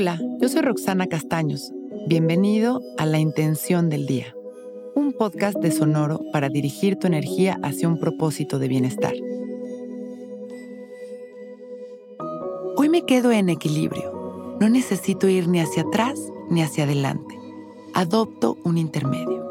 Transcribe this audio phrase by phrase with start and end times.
[0.00, 1.72] Hola, yo soy Roxana Castaños.
[2.06, 4.32] Bienvenido a La Intención del Día,
[4.94, 9.12] un podcast de Sonoro para dirigir tu energía hacia un propósito de bienestar.
[12.76, 14.56] Hoy me quedo en equilibrio.
[14.60, 17.36] No necesito ir ni hacia atrás ni hacia adelante.
[17.92, 19.44] Adopto un intermedio.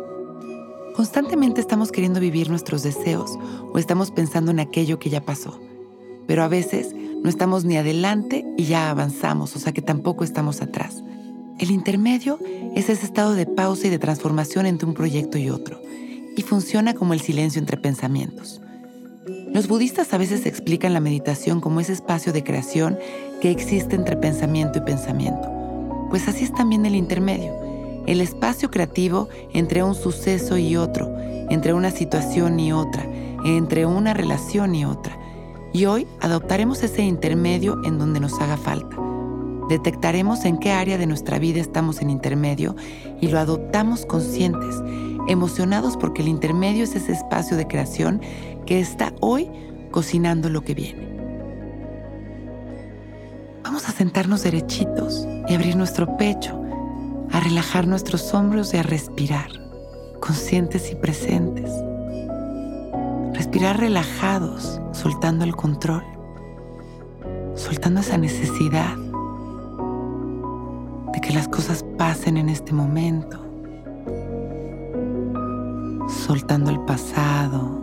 [0.95, 3.37] Constantemente estamos queriendo vivir nuestros deseos
[3.73, 5.59] o estamos pensando en aquello que ya pasó,
[6.25, 10.61] pero a veces no estamos ni adelante y ya avanzamos, o sea que tampoco estamos
[10.61, 11.03] atrás.
[11.59, 12.39] El intermedio
[12.75, 15.81] es ese estado de pausa y de transformación entre un proyecto y otro,
[16.35, 18.61] y funciona como el silencio entre pensamientos.
[19.51, 22.99] Los budistas a veces explican la meditación como ese espacio de creación
[23.41, 25.49] que existe entre pensamiento y pensamiento,
[26.09, 27.53] pues así es también el intermedio,
[28.05, 31.13] el espacio creativo entre un suceso y otro,
[31.49, 33.05] entre una situación y otra,
[33.43, 35.17] entre una relación y otra
[35.77, 38.97] y hoy adoptaremos ese intermedio en donde nos haga falta.
[39.69, 42.75] Detectaremos en qué área de nuestra vida estamos en intermedio
[43.21, 44.81] y lo adoptamos conscientes,
[45.27, 48.21] emocionados porque el intermedio es ese espacio de creación
[48.65, 49.51] que está hoy
[49.91, 51.07] cocinando lo que viene.
[53.63, 56.59] Vamos a sentarnos derechitos y abrir nuestro pecho,
[57.31, 59.51] a relajar nuestros hombros y a respirar,
[60.21, 61.69] conscientes y presentes.
[63.57, 66.03] Respirar relajados, soltando el control,
[67.55, 68.95] soltando esa necesidad
[71.11, 73.43] de que las cosas pasen en este momento,
[76.07, 77.81] soltando el pasado,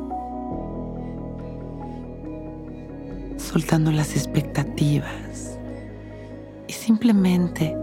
[3.36, 5.58] soltando las expectativas
[6.68, 7.76] y simplemente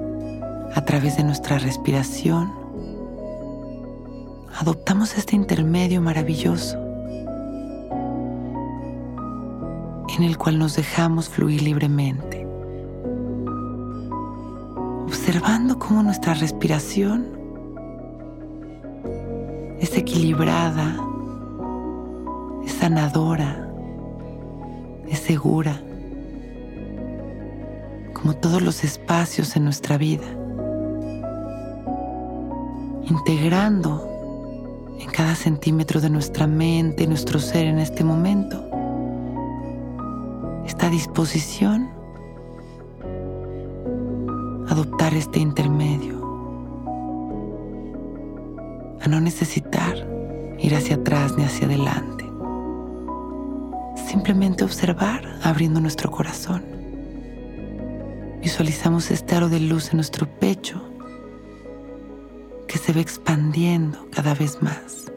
[0.74, 2.54] a través de nuestra respiración
[4.58, 6.91] adoptamos este intermedio maravilloso
[10.22, 12.46] en el cual nos dejamos fluir libremente,
[15.08, 17.26] observando cómo nuestra respiración
[19.80, 20.96] es equilibrada,
[22.64, 23.68] es sanadora,
[25.08, 25.82] es segura,
[28.14, 30.28] como todos los espacios en nuestra vida,
[33.10, 34.08] integrando
[35.00, 38.71] en cada centímetro de nuestra mente nuestro ser en este momento
[40.82, 41.92] esta disposición
[44.68, 46.18] adoptar este intermedio,
[49.00, 49.96] a no necesitar
[50.58, 52.26] ir hacia atrás ni hacia adelante.
[54.08, 56.64] Simplemente observar abriendo nuestro corazón.
[58.42, 60.82] Visualizamos este aro de luz en nuestro pecho
[62.68, 65.12] que se va expandiendo cada vez más.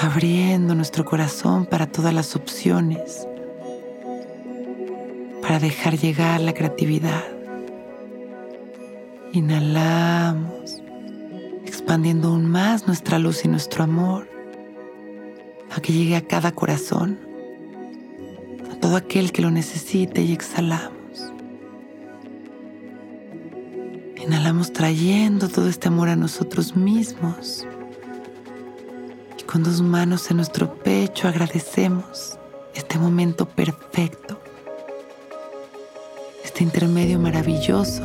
[0.00, 3.26] Abriendo nuestro corazón para todas las opciones,
[5.40, 7.24] para dejar llegar la creatividad.
[9.32, 10.82] Inhalamos,
[11.64, 14.28] expandiendo aún más nuestra luz y nuestro amor,
[15.74, 17.18] a que llegue a cada corazón,
[18.70, 20.92] a todo aquel que lo necesite y exhalamos.
[24.16, 27.66] Inhalamos trayendo todo este amor a nosotros mismos
[29.56, 32.38] con dos manos en nuestro pecho agradecemos
[32.74, 34.38] este momento perfecto,
[36.44, 38.04] este intermedio maravilloso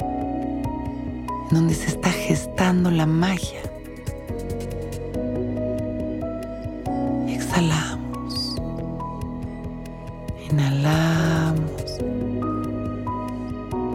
[0.00, 3.60] en donde se está gestando la magia.
[7.28, 8.56] Exhalamos.
[10.50, 12.00] Inhalamos.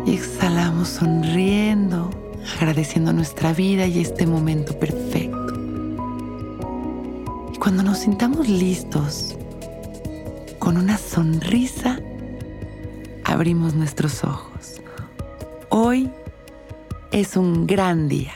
[0.06, 2.10] Y exhalamos sonriendo,
[2.56, 5.17] agradeciendo nuestra vida y este momento perfecto.
[7.68, 9.36] Cuando nos sintamos listos,
[10.58, 12.00] con una sonrisa,
[13.26, 14.82] abrimos nuestros ojos.
[15.68, 16.10] Hoy
[17.12, 18.36] es un gran día.